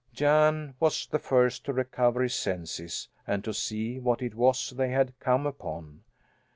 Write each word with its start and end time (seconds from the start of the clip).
Jan 0.13 0.73
was 0.79 1.05
the 1.05 1.19
first 1.19 1.63
to 1.65 1.73
recover 1.73 2.23
his 2.23 2.33
senses 2.33 3.07
and 3.27 3.43
to 3.43 3.53
see 3.53 3.99
what 3.99 4.23
it 4.23 4.33
was 4.33 4.71
they 4.71 4.89
had 4.89 5.13
come 5.19 5.45
upon. 5.45 6.01